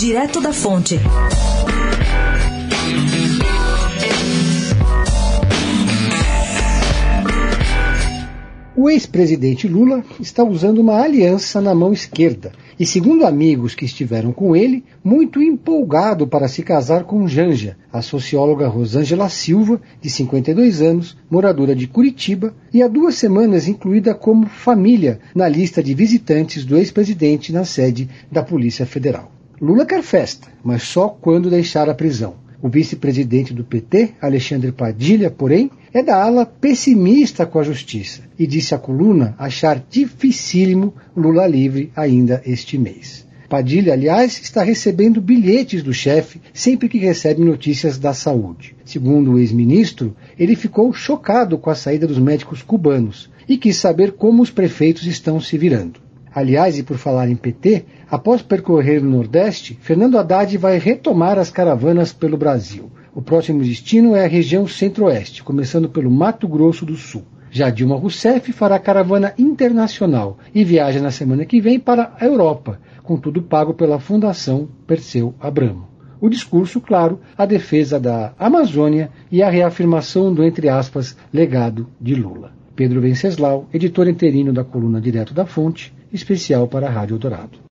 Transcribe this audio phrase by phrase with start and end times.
[0.00, 0.98] Direto da Fonte.
[8.74, 14.32] O ex-presidente Lula está usando uma aliança na mão esquerda e, segundo amigos que estiveram
[14.32, 20.80] com ele, muito empolgado para se casar com Janja, a socióloga Rosângela Silva, de 52
[20.80, 26.64] anos, moradora de Curitiba e há duas semanas incluída como família na lista de visitantes
[26.64, 29.39] do ex-presidente na sede da Polícia Federal.
[29.60, 32.36] Lula quer festa, mas só quando deixar a prisão.
[32.62, 38.46] O vice-presidente do PT, Alexandre Padilha, porém, é da ala pessimista com a justiça e
[38.46, 43.26] disse à coluna achar dificílimo Lula livre ainda este mês.
[43.50, 48.74] Padilha, aliás, está recebendo bilhetes do chefe sempre que recebe notícias da saúde.
[48.82, 54.12] Segundo o ex-ministro, ele ficou chocado com a saída dos médicos cubanos e quis saber
[54.12, 56.00] como os prefeitos estão se virando.
[56.34, 61.50] Aliás, e por falar em PT, após percorrer o Nordeste, Fernando Haddad vai retomar as
[61.50, 62.90] caravanas pelo Brasil.
[63.12, 67.24] O próximo destino é a região Centro-Oeste, começando pelo Mato Grosso do Sul.
[67.50, 72.78] Já Dilma Rousseff fará caravana internacional e viaja na semana que vem para a Europa,
[73.02, 75.88] com tudo pago pela Fundação Perseu Abramo.
[76.20, 82.14] O discurso, claro, a defesa da Amazônia e a reafirmação do, entre aspas, legado de
[82.14, 82.59] Lula.
[82.74, 87.60] Pedro Venceslau, editor interino da coluna Direto da Fonte, especial para a Rádio Dourado.